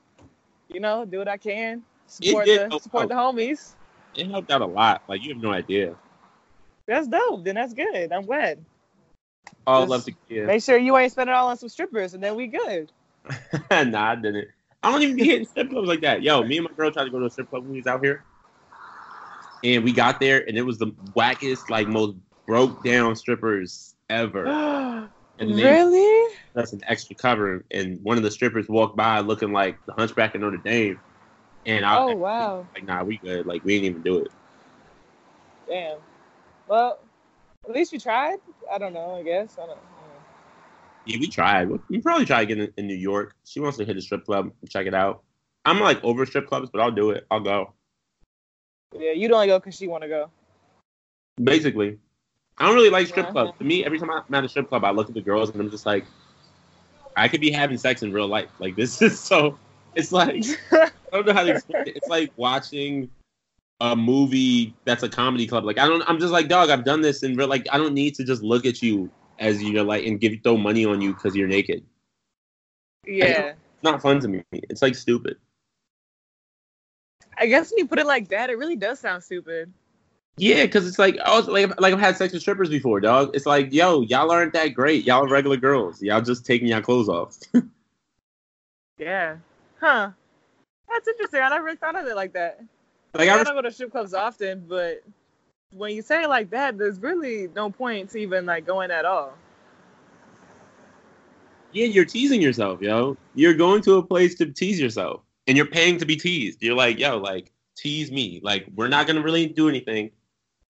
[0.69, 1.84] you know, do what I can.
[2.08, 3.73] Support did the support the homies.
[4.15, 5.04] It helped out a lot.
[5.08, 5.95] Like you have no idea.
[6.86, 7.43] That's dope.
[7.43, 8.12] Then that's good.
[8.13, 8.63] I'm glad.
[9.65, 10.45] All Just love to Kiah.
[10.45, 12.91] Make sure you ain't spending it all on some strippers, and then we good.
[13.71, 14.47] nah, I didn't.
[14.82, 16.21] I don't even be hitting strip clubs like that.
[16.21, 17.88] Yo, me and my girl tried to go to a strip club when we was
[17.88, 18.23] out here.
[19.63, 25.10] And we got there and it was the wackest, like most broke down strippers ever.
[25.39, 26.36] And really?
[26.54, 27.63] that's an extra cover.
[27.71, 31.00] And one of the strippers walked by looking like the hunchback of Notre Dame.
[31.65, 32.65] And I Oh wow.
[32.73, 33.45] like, nah, we good.
[33.45, 34.32] Like we ain't even do it.
[35.67, 35.97] Damn.
[36.67, 37.00] Well,
[37.67, 38.38] at least you tried.
[38.71, 39.15] I don't know.
[39.15, 39.76] I guess I don't.
[39.76, 39.82] know.
[41.06, 41.69] Yeah, we tried.
[41.89, 43.36] We probably try again in, in New York.
[43.45, 45.23] She wants to hit a strip club and check it out.
[45.65, 47.26] I'm like over strip clubs, but I'll do it.
[47.32, 47.73] I'll go.
[48.97, 50.30] Yeah, you'd only go because she want to go.
[51.41, 51.97] Basically,
[52.58, 53.58] I don't really like strip clubs.
[53.60, 55.62] To me, every time I'm at a strip club, I look at the girls and
[55.62, 56.06] I'm just like,
[57.15, 58.50] I could be having sex in real life.
[58.60, 59.58] Like this is so.
[59.96, 61.98] It's like I don't know how to explain it.
[61.98, 63.10] It's like watching
[63.80, 65.65] a movie that's a comedy club.
[65.65, 66.04] Like I don't.
[66.08, 66.70] I'm just like dog.
[66.70, 67.48] I've done this in real.
[67.48, 70.58] Like I don't need to just look at you as you're like and give throw
[70.58, 71.84] money on you because you're naked.
[73.06, 73.54] Yeah.
[73.54, 74.43] It's not fun to me.
[74.52, 75.38] It's like stupid.
[77.38, 79.72] I guess when you put it like that, it really does sound stupid.
[80.38, 83.00] Yeah, because it's like oh, I was like like I've had sex with strippers before,
[83.00, 83.32] dog.
[83.34, 85.06] It's like yo, y'all aren't that great.
[85.06, 86.02] Y'all are regular girls.
[86.02, 87.38] Y'all just taking y'all clothes off.
[88.97, 89.38] Yeah.
[89.80, 90.12] Huh.
[90.89, 91.41] That's interesting.
[91.41, 92.62] I never really thought of it like that.
[93.13, 95.04] like I I don't go to strip clubs often, but
[95.71, 99.06] when you say it like that, there's really no point to even like going at
[99.06, 99.34] all.
[101.73, 103.17] Yeah, you're teasing yourself, yo.
[103.36, 106.63] You're going to a place to tease yourself, and you're paying to be teased.
[106.63, 108.39] You're like, yo, like tease me.
[108.41, 110.12] Like we're not gonna really do anything,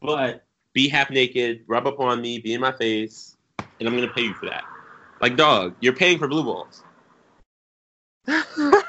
[0.02, 3.36] but be half naked, rub up on me, be in my face,
[3.80, 4.64] and I'm gonna pay you for that.
[5.22, 6.84] Like, dog, you're paying for blue balls.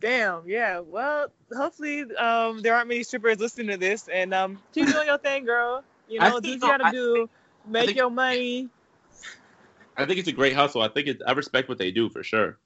[0.00, 0.78] Damn, yeah.
[0.80, 5.18] Well, hopefully, um, there aren't many strippers listening to this, and um, keep doing your
[5.18, 5.82] thing, girl.
[6.08, 7.28] You know, do what you gotta I do.
[7.66, 8.68] Make think- your money.
[9.96, 10.80] I think it's a great hustle.
[10.80, 12.56] I think it's I respect what they do for sure.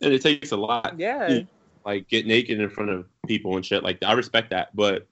[0.00, 0.94] And it takes a lot.
[0.98, 1.40] Yeah,
[1.84, 4.08] Like get naked in front of people and shit like that.
[4.08, 5.06] I respect that, but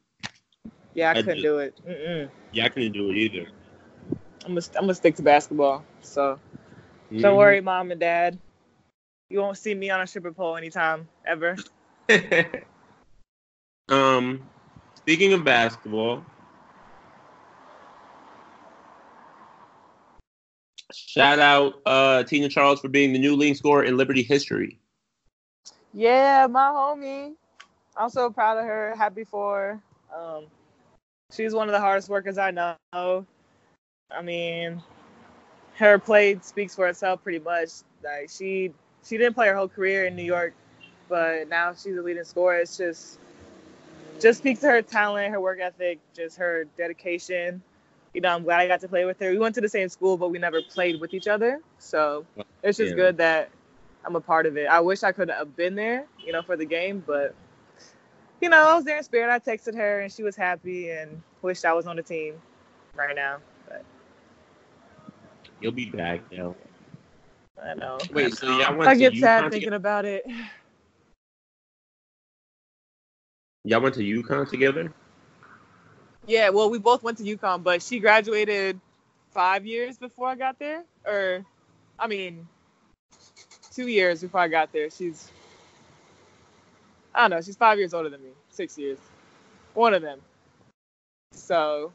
[0.94, 1.08] yeah.
[1.08, 1.42] I I couldn't did.
[1.42, 1.80] do it.
[1.86, 2.30] Mm-mm.
[2.52, 3.46] yeah, I couldn't do it either.
[4.44, 5.84] I'm gonna, I'm gonna stick to basketball.
[6.00, 6.38] So
[7.10, 7.22] Mhm.
[7.22, 8.38] don't worry, mom and dad.
[9.30, 11.56] You won't see me on a stripper pole anytime ever.
[13.88, 14.42] um,
[14.96, 16.24] speaking of basketball,
[20.92, 24.78] shout out uh, Tina Charles for being the new leading scorer in Liberty history.
[25.94, 27.34] Yeah, my homie.
[27.96, 28.94] I'm so proud of her.
[28.96, 30.18] Happy for her.
[30.18, 30.44] Um,
[31.32, 32.76] she's one of the hardest workers I know.
[32.92, 34.82] I mean,
[35.76, 37.70] her play speaks for itself pretty much.
[38.02, 38.72] Like she
[39.04, 40.54] she didn't play her whole career in New York,
[41.08, 42.56] but now she's a leading scorer.
[42.58, 43.18] It's just
[44.20, 47.62] just speaks to her talent, her work ethic, just her dedication.
[48.14, 49.30] You know, I'm glad I got to play with her.
[49.30, 51.60] We went to the same school, but we never played with each other.
[51.78, 52.26] So
[52.62, 52.96] it's just Yeah.
[52.96, 53.50] good that
[54.04, 54.66] I'm a part of it.
[54.66, 57.34] I wish I could have been there, you know, for the game, but
[58.42, 59.32] you know, I was there in spirit.
[59.32, 62.34] I texted her and she was happy and wished I was on the team
[62.94, 63.38] right now.
[63.68, 63.84] But
[65.60, 66.56] You'll be back now.
[67.62, 67.98] I know.
[68.12, 69.50] Wait, so y'all went I to get UConn sad together?
[69.50, 70.26] thinking about it.
[73.64, 74.92] Y'all went to UConn together?
[76.26, 78.80] Yeah, well, we both went to UConn, but she graduated
[79.30, 81.44] five years before I got there, or
[81.98, 82.48] I mean,
[83.72, 84.90] two years before I got there.
[84.90, 85.30] She's,
[87.14, 88.98] I don't know, she's five years older than me, six years,
[89.74, 90.20] one of them.
[91.32, 91.92] So,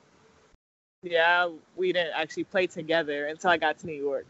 [1.04, 4.26] yeah, we didn't actually play together until I got to New York.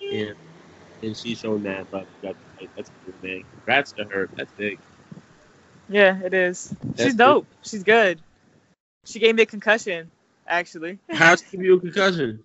[0.00, 0.32] Yeah.
[1.02, 2.06] And she showed mad love.
[2.22, 2.36] That's
[2.76, 3.44] that's a good thing.
[3.54, 4.28] Congrats to her.
[4.34, 4.80] That's big.
[5.88, 6.74] Yeah, it is.
[6.82, 7.46] That's She's dope.
[7.62, 8.20] She's good.
[9.04, 10.10] She gave me a concussion,
[10.46, 10.98] actually.
[11.08, 12.42] How's she give you a concussion?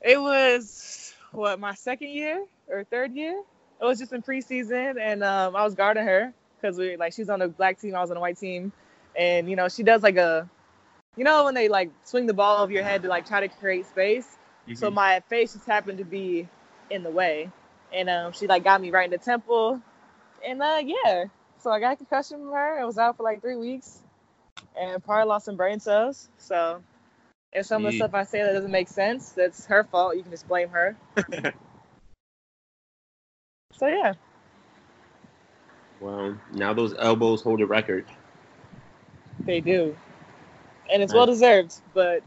[0.00, 3.40] It was what my second year or third year.
[3.80, 7.30] It was just in preseason, and um, I was guarding her because we like she's
[7.30, 8.72] on the black team, I was on the white team,
[9.16, 10.48] and you know she does like a,
[11.16, 13.48] you know when they like swing the ball over your head to like try to
[13.48, 14.36] create space.
[14.74, 16.48] So my face just happened to be
[16.90, 17.50] in the way,
[17.92, 19.80] and um, she like got me right in the temple,
[20.46, 21.24] and uh, yeah,
[21.58, 22.80] so I got a concussion from her.
[22.80, 24.00] I was out for like three weeks,
[24.78, 26.28] and probably lost some brain cells.
[26.38, 26.82] So
[27.52, 30.16] if some of the stuff I say that doesn't make sense, that's her fault.
[30.16, 30.96] You can just blame her.
[33.80, 34.12] So yeah,
[36.00, 38.04] well, now those elbows hold a record.
[39.46, 39.96] they do,
[40.92, 41.76] and it's well deserved.
[41.94, 42.22] But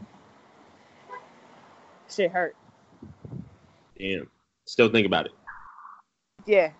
[2.10, 2.56] shit hurt.
[3.96, 4.28] Damn.
[4.64, 5.32] Still think about it.
[6.44, 6.72] Yeah,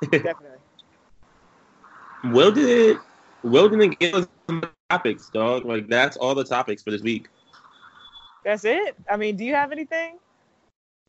[0.10, 0.58] definitely.
[2.24, 2.96] Will did
[3.42, 5.66] Will didn't give us some topics, dog.
[5.66, 7.28] Like that's all the topics for this week.
[8.42, 8.96] That's it.
[9.10, 10.16] I mean, do you have anything?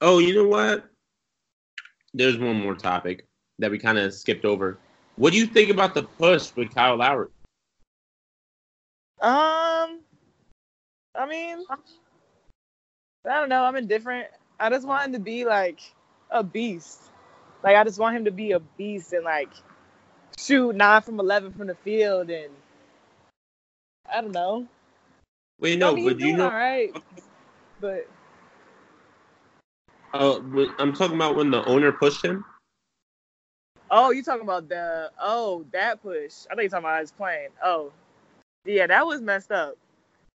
[0.02, 0.90] Oh, you know what?
[2.16, 3.26] There's one more topic
[3.60, 4.78] that we kind of skipped over.
[5.18, 7.28] What do you think about the push with Kyle Lowry?
[9.22, 10.00] Um,
[11.14, 13.66] I mean, I don't know.
[13.66, 14.28] I'm indifferent.
[14.58, 15.80] I just want him to be like
[16.32, 17.02] a beast.
[17.64, 19.50] Like I just want him to be a beast and like
[20.38, 22.52] shoot nine from eleven from the field and
[24.10, 24.68] I don't know.
[25.60, 26.46] Wait, I no, mean, but you know?
[26.46, 26.96] all right.
[27.82, 28.08] But
[30.16, 30.40] Uh,
[30.80, 32.46] I'm talking about when the owner pushed him.
[33.92, 36.46] oh, you talking about the oh that push?
[36.50, 37.50] I think you're talking about his plane.
[37.62, 37.92] Oh,
[38.64, 39.76] yeah, that was messed up.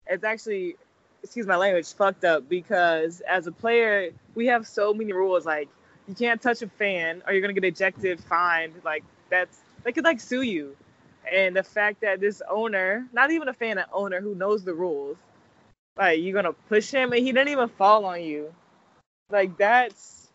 [0.08, 0.78] It's actually,
[1.24, 5.46] excuse my language, fucked up because as a player, we have so many rules.
[5.46, 5.68] Like
[6.08, 8.76] you can't touch a fan or you're gonna get ejected, fined.
[8.86, 10.74] Like that's they could like sue you.
[11.30, 14.74] And the fact that this owner, not even a fan, an owner who knows the
[14.74, 15.18] rules,
[15.98, 18.54] like you're gonna push him and he didn't even fall on you.
[19.32, 20.30] Like that's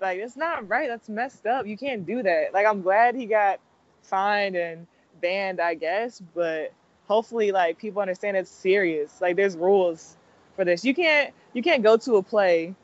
[0.00, 0.88] like it's not right.
[0.88, 1.66] That's messed up.
[1.66, 2.52] You can't do that.
[2.52, 3.60] Like I'm glad he got
[4.02, 4.86] fined and
[5.20, 6.72] banned, I guess, but
[7.06, 9.20] hopefully like people understand it's serious.
[9.20, 10.16] Like there's rules
[10.56, 10.84] for this.
[10.84, 12.74] You can't you can't go to a play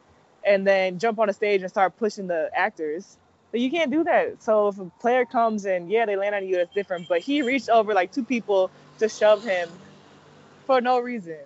[0.45, 3.19] and then jump on a stage and start pushing the actors.
[3.51, 4.43] But you can't do that.
[4.43, 7.09] So if a player comes and yeah, they land on you, that's different.
[7.09, 9.69] But he reached over like two people to shove him
[10.67, 11.39] for no reason.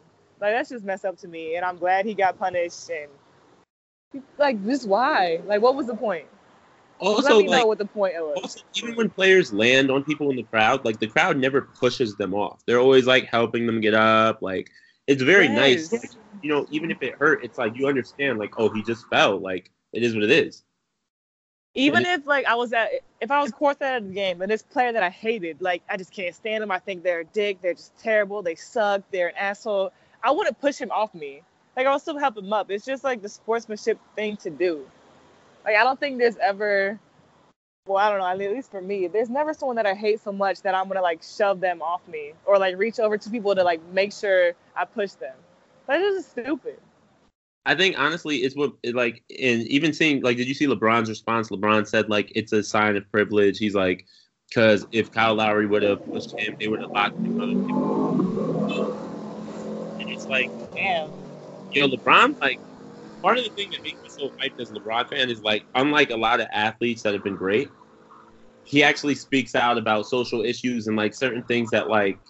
[0.43, 1.55] Like that's just messed up to me.
[1.55, 5.41] And I'm glad he got punished and like just why?
[5.47, 6.27] Like what was the point?
[6.99, 8.39] Also, Let me like, know what the point was.
[8.43, 12.17] also, even when players land on people in the crowd, like the crowd never pushes
[12.17, 12.63] them off.
[12.67, 14.43] They're always like helping them get up.
[14.43, 14.69] Like
[15.07, 15.93] it's very nice.
[15.93, 16.11] Like,
[16.43, 18.41] you know, even if it hurt, it's like you understand.
[18.41, 19.39] Like, oh, he just fell.
[19.39, 20.65] Like it is what it is.
[21.75, 24.63] Even if like I was at if I was courtside at the game and this
[24.63, 26.73] player that I hated, like I just can't stand them.
[26.73, 27.63] I think they're a dick.
[27.63, 28.43] They're just terrible.
[28.43, 29.03] They suck.
[29.13, 29.93] They're an asshole.
[30.23, 31.43] I wouldn't push him off me.
[31.77, 32.71] Like I'll still help him up.
[32.71, 34.87] It's just like the sportsmanship thing to do.
[35.65, 36.99] Like I don't think there's ever
[37.87, 40.31] well, I don't know, at least for me, there's never someone that I hate so
[40.31, 43.55] much that I'm gonna like shove them off me or like reach over to people
[43.55, 45.35] to like make sure I push them.
[45.87, 46.79] But That's just stupid.
[47.65, 51.49] I think honestly, it's what like, and even seeing like, did you see LeBron's response?
[51.49, 53.59] LeBron said like it's a sign of privilege.
[53.59, 54.07] He's like,
[54.49, 59.12] because if Kyle Lowry would have pushed him, they would have locked him other people.
[60.23, 61.11] It's like, Damn.
[61.73, 62.61] yo, LeBron, like,
[63.23, 65.65] part of the thing that makes me so hyped as a LeBron fan is like,
[65.75, 67.69] unlike a lot of athletes that have been great,
[68.65, 72.21] he actually speaks out about social issues and like certain things that like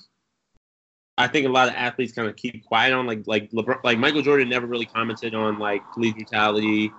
[1.18, 3.06] I think a lot of athletes kind of keep quiet on.
[3.06, 6.90] Like like LeBron, like Michael Jordan never really commented on like police brutality.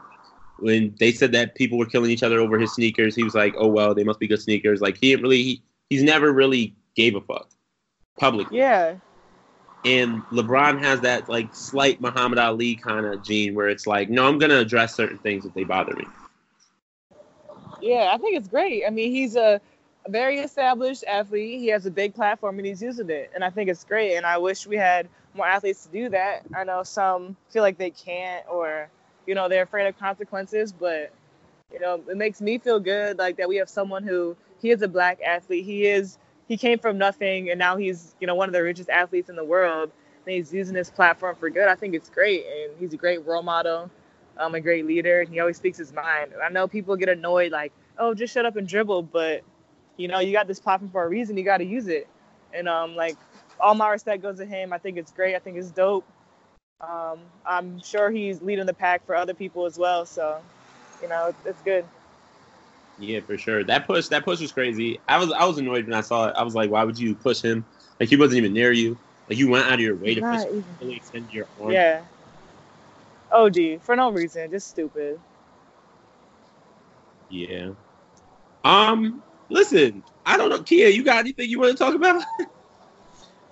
[0.60, 3.56] When they said that people were killing each other over his sneakers, he was like,
[3.58, 7.16] "Oh well, they must be good sneakers." Like he really, he, he's never really gave
[7.16, 7.50] a fuck
[8.20, 8.60] publicly.
[8.60, 8.96] Yeah.
[9.86, 14.28] And LeBron has that like slight Muhammad Ali kind of gene where it's like, no,
[14.28, 16.06] I'm gonna address certain things if they bother me.
[17.82, 18.84] Yeah, I think it's great.
[18.88, 19.60] I mean, he's a,
[20.08, 21.60] very established athlete.
[21.60, 23.32] He has a big platform and he's using it.
[23.34, 24.16] And I think it's great.
[24.16, 26.44] And I wish we had more athletes to do that.
[26.56, 28.90] I know some feel like they can't or,
[29.26, 31.12] you know, they're afraid of consequences, but
[31.72, 34.82] you know, it makes me feel good like that we have someone who he is
[34.82, 35.66] a black athlete.
[35.66, 36.18] He is
[36.48, 39.36] he came from nothing and now he's, you know, one of the richest athletes in
[39.38, 39.92] the world.
[40.26, 41.68] And he's using his platform for good.
[41.68, 43.90] I think it's great and he's a great role model
[44.38, 45.22] um, a great leader.
[45.22, 46.34] and He always speaks his mind.
[46.44, 49.44] I know people get annoyed, like, oh, just shut up and dribble, but
[49.98, 51.38] you know, you got this platform for a reason.
[51.38, 52.08] You got to use it.
[52.54, 53.16] And um, like,
[53.60, 54.74] all my respect goes to him.
[54.74, 55.36] I think it's great.
[55.36, 56.06] I think it's dope.
[56.82, 60.06] Um, I'm sure he's leading the pack for other people as well.
[60.06, 60.42] So,
[61.02, 61.86] you know, it's, it's good.
[62.98, 63.64] Yeah, for sure.
[63.64, 65.00] That push, that push was crazy.
[65.08, 66.36] I was, I was annoyed when I saw it.
[66.38, 67.66] I was like, why would you push him?
[68.00, 68.98] Like he wasn't even near you.
[69.30, 71.48] Like you went out of your way to Not push him, even- really extend your
[71.62, 71.72] arm.
[71.72, 72.02] Yeah.
[73.32, 75.20] OD for no reason, just stupid.
[77.30, 77.72] Yeah.
[78.64, 79.24] Um.
[79.50, 80.94] Listen, I don't know, Kiah.
[80.94, 82.24] You got anything you want to talk about?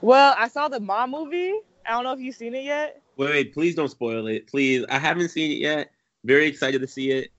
[0.01, 1.53] Well, I saw the mom movie.
[1.85, 2.99] I don't know if you've seen it yet.
[3.17, 3.53] wait, wait.
[3.53, 4.47] Please don't spoil it.
[4.47, 4.83] Please.
[4.89, 5.91] I haven't seen it yet.
[6.23, 7.29] Very excited to see it.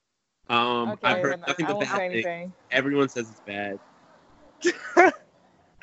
[0.52, 2.52] Um, Okay, I've heard nothing I but bad things.
[2.70, 3.78] Everyone says it's bad.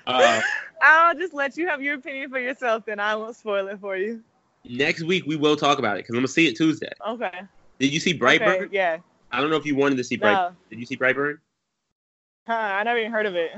[0.07, 0.41] uh,
[0.83, 3.97] I'll just let you have your opinion for yourself, then I won't spoil it for
[3.97, 4.21] you.
[4.63, 6.91] next week we will talk about it because I'm gonna see it Tuesday.
[7.05, 7.41] Okay.
[7.79, 8.65] Did you see Brightburn?
[8.65, 8.99] Okay, yeah.
[9.31, 10.51] I don't know if you wanted to see Brightburn.
[10.51, 10.55] No.
[10.69, 11.39] Did you see Brightburn?
[12.45, 13.51] Huh, I never even heard of it.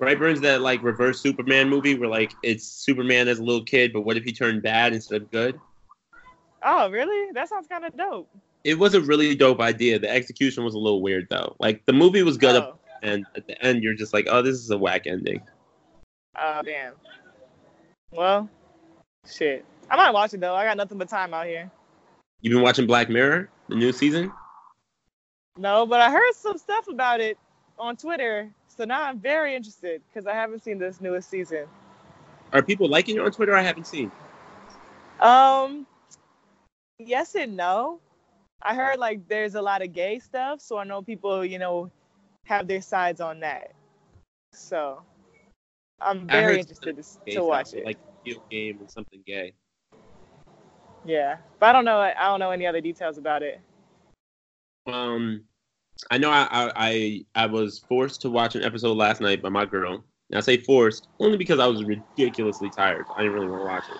[0.00, 4.00] Brightburn's that like reverse Superman movie where like it's Superman as a little kid, but
[4.00, 5.60] what if he turned bad instead of good?
[6.64, 7.30] Oh, really?
[7.32, 8.28] That sounds kind of dope.
[8.66, 9.96] It was a really dope idea.
[9.96, 11.54] The execution was a little weird though.
[11.60, 14.56] Like the movie was good, Oh, and at the end you're just like, oh, this
[14.56, 15.40] is a whack ending.
[16.36, 16.94] oh, damn.
[18.10, 18.50] Well,
[19.24, 19.64] shit.
[19.88, 20.56] I might watch it though.
[20.56, 21.70] I got nothing but time out here.
[22.40, 24.32] You've been watching Black Mirror, the new season?
[25.56, 27.38] No, but I heard some stuff about it
[27.78, 31.66] on Twitter, so now I'm very interested because I haven't seen this newest season.
[32.52, 33.54] Are people liking it on Twitter?
[33.54, 34.10] I haven't seen.
[35.20, 35.86] Um,
[36.98, 38.00] yes and no.
[38.62, 41.90] I heard like there's a lot of gay stuff, so I know people, you know,
[42.44, 43.72] have their sides on that.
[44.52, 45.02] So
[46.00, 47.84] I'm very interested to, to stuff, watch it.
[47.84, 49.52] like video game and something gay.
[51.04, 51.98] yeah, but I don't know.
[51.98, 53.60] I don't know any other details about it.
[54.86, 55.44] Um,
[56.10, 59.48] I know I, I I I was forced to watch an episode last night by
[59.48, 60.04] my girl.
[60.30, 63.04] And I say forced only because I was ridiculously tired.
[63.14, 63.98] I didn't really want to watch it,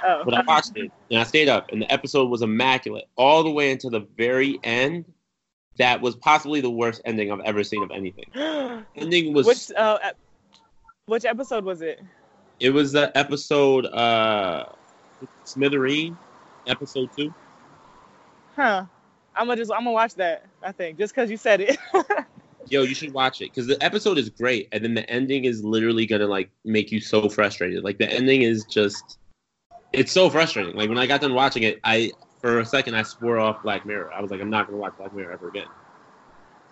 [0.04, 3.42] Oh, but I watched it and I stayed up, and the episode was immaculate all
[3.42, 5.04] the way until the very end.
[5.78, 8.26] That was possibly the worst ending I've ever seen of anything.
[8.94, 9.98] Ending was which uh,
[11.06, 12.00] which episode was it?
[12.62, 14.64] it was the episode uh
[15.44, 16.16] Smithereen,
[16.66, 17.34] episode two.
[18.56, 18.86] Huh?
[19.34, 20.46] I'm gonna just I'm gonna watch that.
[20.62, 21.76] I think just because you said it.
[22.68, 25.64] Yo, you should watch it because the episode is great, and then the ending is
[25.64, 27.82] literally gonna like make you so frustrated.
[27.82, 29.18] Like the ending is just,
[29.92, 30.74] it's so frustrating.
[30.76, 33.86] Like when I got done watching it, I for a second I swore off Black
[33.86, 34.12] Mirror.
[34.12, 35.66] I was like, I'm not gonna watch Black Mirror ever again.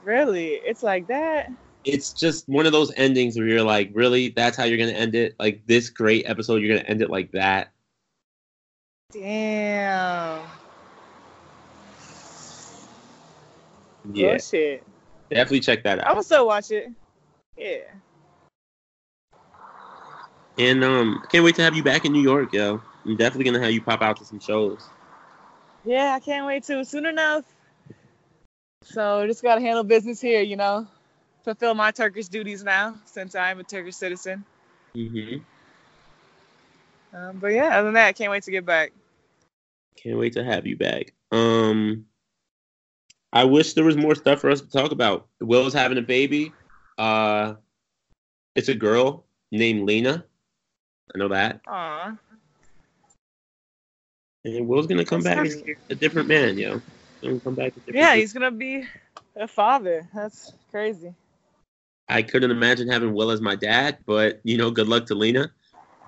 [0.04, 0.54] really?
[0.54, 1.50] It's like that?
[1.84, 5.14] It's just one of those endings where you're like, really, that's how you're gonna end
[5.14, 5.34] it?
[5.38, 7.72] Like this great episode, you're gonna end it like that?
[9.12, 10.40] Damn.
[14.12, 14.82] Yeah, Oh shit.
[15.30, 16.10] definitely check that I'm out.
[16.12, 16.90] gonna still watch it.
[17.56, 17.78] Yeah.
[20.58, 22.82] And um, can't wait to have you back in New York, yo.
[23.04, 24.86] I'm definitely gonna have you pop out to some shows.
[25.84, 26.84] Yeah, I can't wait to.
[26.84, 27.44] Soon enough.
[28.82, 30.86] So just gotta handle business here, you know.
[31.44, 34.44] Fulfill my Turkish duties now since I am a Turkish citizen.
[34.94, 35.36] hmm
[37.14, 38.92] Um, but yeah, other than that, I can't wait to get back.
[39.96, 41.12] Can't wait to have you back.
[41.32, 42.06] Um,
[43.32, 45.28] I wish there was more stuff for us to talk about.
[45.40, 46.52] Will's having a baby.
[46.98, 47.54] Uh,
[48.54, 50.24] it's a girl named Lena.
[51.14, 51.60] I know that.
[51.66, 52.16] Aw.
[54.44, 55.78] And Will's gonna come back That's as cute.
[55.90, 56.80] a different man, yo.
[57.20, 57.72] He's come back.
[57.72, 58.84] A different Yeah, he's gonna be
[59.36, 60.08] a father.
[60.14, 61.14] That's crazy.
[62.08, 65.52] I couldn't imagine having Will as my dad, but you know, good luck to Lena.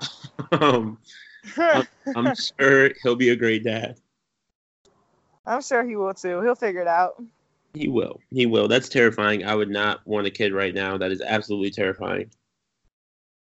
[0.53, 0.99] um,
[2.17, 4.01] I'm sure he'll be a great dad.
[5.47, 6.41] I'm sure he will too.
[6.41, 7.23] He'll figure it out.
[7.75, 8.21] He will.
[8.31, 8.69] He will.
[8.69, 9.45] That's terrifying.
[9.45, 10.97] I would not want a kid right now.
[10.97, 12.31] That is absolutely terrifying.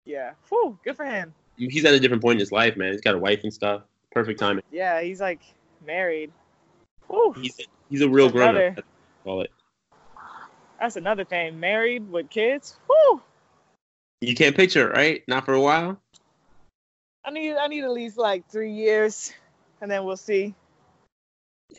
[0.05, 0.33] Yeah.
[0.49, 1.33] Whew, good for him.
[1.57, 2.91] He's at a different point in his life, man.
[2.91, 3.83] He's got a wife and stuff.
[4.13, 4.63] Perfect timing.
[4.71, 5.41] Yeah, he's like
[5.85, 6.31] married.
[7.09, 7.33] Whew.
[7.33, 7.59] He's
[7.89, 8.75] he's a real grown Another.
[8.77, 8.85] up.
[9.23, 9.51] Call it.
[10.79, 11.59] That's another thing.
[11.59, 12.77] Married with kids.
[12.87, 13.21] Whew.
[14.21, 15.23] You can't picture it, right?
[15.27, 15.99] Not for a while.
[17.25, 19.33] I need I need at least like three years,
[19.81, 20.53] and then we'll see.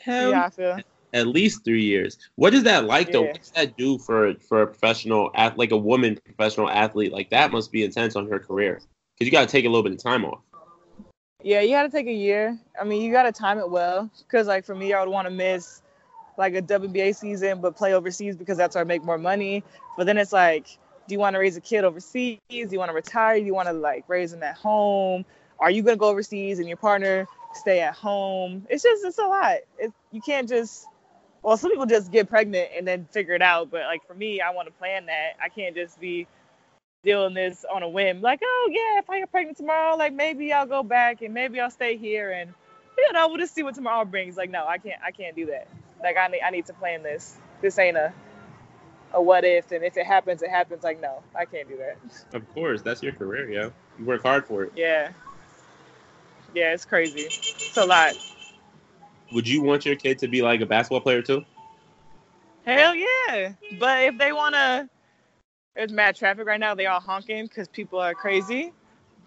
[0.03, 0.78] Hell, how I feel.
[1.12, 2.18] at least three years.
[2.37, 3.22] What is that like though?
[3.22, 3.32] Yeah.
[3.32, 7.12] What does that do for for a professional ath- like a woman professional athlete?
[7.12, 8.80] Like that must be intense on her career
[9.14, 10.41] because you got to take a little bit of time off.
[11.45, 12.59] Yeah, you got to take a year.
[12.80, 14.11] I mean, you got to time it well.
[14.20, 15.82] Because, like, for me, I would want to miss,
[16.38, 19.62] like, a WNBA season, but play overseas because that's where I make more money.
[19.99, 20.66] But then it's like,
[21.07, 22.40] do you want to raise a kid overseas?
[22.49, 23.38] Do you want to retire?
[23.38, 25.26] Do you want to, like, raise them at home?
[25.61, 28.66] Are you to go overseas and your partner stay at home?
[28.70, 29.59] It's just, it's a lot.
[29.78, 30.86] It, you can't just,
[31.42, 33.70] well, some people just get pregnant and then figure it out.
[33.70, 35.32] But, like, for me, I want to plan that.
[35.42, 36.26] I can't just be
[37.05, 38.20] doing this on a whim.
[38.20, 41.61] Like, oh yeah, if I get pregnant tomorrow, like maybe I'll go back and maybe
[41.61, 42.52] I'll stay here and
[42.96, 44.36] you know we'll just see what tomorrow brings.
[44.36, 45.68] Like, no, I can't, I can't do that.
[46.02, 47.36] Like, I need, I need to plan this.
[47.61, 48.12] This ain't a,
[49.12, 50.82] a what if, and if it happens, it happens.
[50.82, 51.96] Like, no, I can't do that.
[52.36, 53.72] Of course, that's your career, yo.
[53.98, 54.72] You work hard for it.
[54.76, 55.11] Yeah,
[56.55, 57.22] yeah, it's crazy.
[57.22, 58.12] It's a lot.
[59.32, 61.44] Would you want your kid to be like a basketball player too?
[62.64, 63.52] Hell yeah.
[63.78, 64.88] But if they wanna,
[65.75, 66.75] there's mad traffic right now.
[66.75, 68.72] They all honking because people are crazy.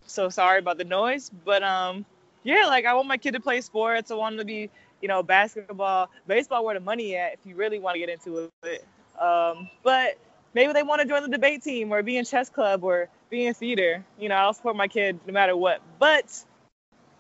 [0.05, 2.05] So sorry about the noise, but um,
[2.43, 4.09] yeah, like I want my kid to play sports.
[4.09, 4.69] I want him to be,
[5.01, 7.33] you know, basketball, baseball, where the money at.
[7.33, 8.85] If you really want to get into it,
[9.19, 10.17] um, but
[10.53, 13.45] maybe they want to join the debate team or be in chess club or be
[13.45, 14.03] in theater.
[14.17, 15.81] You know, I'll support my kid no matter what.
[15.99, 16.43] But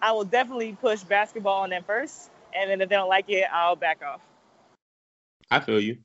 [0.01, 3.45] I will definitely push basketball on them first, and then if they don't like it,
[3.51, 4.21] I'll back off.
[5.51, 5.97] I feel you.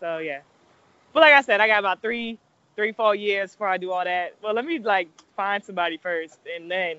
[0.00, 0.40] So yeah.
[1.12, 2.38] But like I said, I got about three,
[2.76, 4.34] three, four years before I do all that.
[4.42, 6.96] Well, let me like find somebody first and then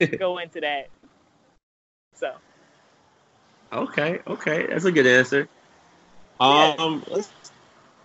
[0.18, 0.88] go into that.
[2.14, 2.32] So
[3.72, 5.48] Okay, okay, that's a good answer.
[6.40, 6.74] Yeah.
[6.78, 7.30] Um, let's,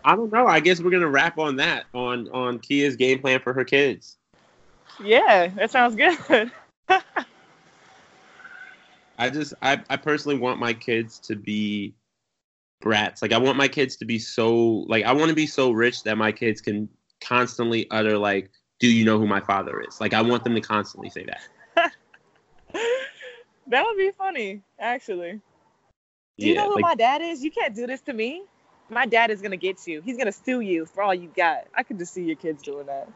[0.03, 0.45] I don't know.
[0.45, 4.17] I guess we're gonna wrap on that on on Kiah's game plan for her kids.
[5.03, 6.51] yeah, that sounds good.
[9.17, 11.93] I just, I, I personally want my kids to be
[12.83, 13.21] brats.
[13.21, 16.03] Like, I want my kids to be so, like, I want to be so rich
[16.03, 16.89] that my kids can
[17.21, 20.61] constantly utter like, "Do you know who my father is?" Like, I want them to
[20.61, 21.91] constantly say that.
[23.67, 25.39] that would be funny, actually.
[26.37, 27.43] Do you know who like, my dad is?
[27.43, 28.43] You can't do this to me.
[28.89, 30.01] My dad is gonna get you.
[30.01, 31.65] He's gonna sue you for all you got.
[31.73, 33.07] I could just see your kids doing that.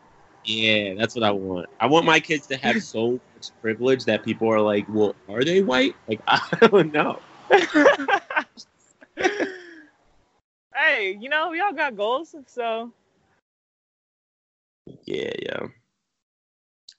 [0.45, 1.67] Yeah, that's what I want.
[1.81, 5.43] I want my kids to have so much privilege that people are like, "Well, are
[5.43, 7.19] they white?" Like, I don't know.
[10.97, 12.91] Hey, you know, we all got goals, so
[15.05, 15.67] Yeah, yeah.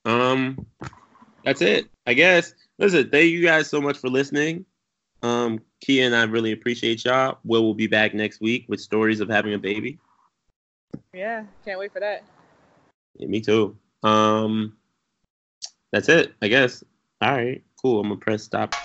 [0.04, 0.66] Um,
[1.44, 2.54] that's it, I guess.
[2.78, 4.66] Listen, thank you guys so much for listening.
[5.24, 7.38] Um, Kiah and I really appreciate y'all.
[7.42, 9.98] Will will be back next week with stories of having a baby.
[11.12, 12.22] yeah, can't wait for that.
[13.16, 13.76] Yeah, me too.
[14.04, 14.76] Um,
[15.90, 16.84] that's it, I guess.
[17.20, 17.98] All right, cool.
[17.98, 18.76] I'm gonna press stop.